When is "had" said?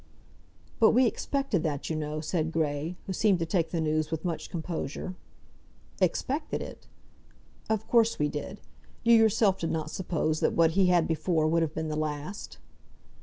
10.87-11.07